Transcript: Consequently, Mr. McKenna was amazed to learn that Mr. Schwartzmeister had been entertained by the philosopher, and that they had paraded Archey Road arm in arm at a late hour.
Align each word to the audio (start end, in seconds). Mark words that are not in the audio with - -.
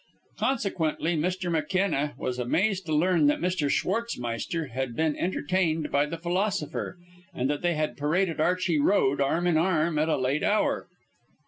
Consequently, 0.39 1.15
Mr. 1.15 1.51
McKenna 1.51 2.15
was 2.17 2.39
amazed 2.39 2.87
to 2.87 2.91
learn 2.95 3.27
that 3.27 3.37
Mr. 3.39 3.69
Schwartzmeister 3.69 4.69
had 4.71 4.95
been 4.95 5.15
entertained 5.15 5.91
by 5.91 6.07
the 6.07 6.17
philosopher, 6.17 6.97
and 7.35 7.47
that 7.51 7.61
they 7.61 7.75
had 7.75 7.97
paraded 7.97 8.39
Archey 8.41 8.79
Road 8.79 9.21
arm 9.21 9.45
in 9.45 9.57
arm 9.59 9.99
at 9.99 10.09
a 10.09 10.17
late 10.17 10.41
hour. 10.41 10.87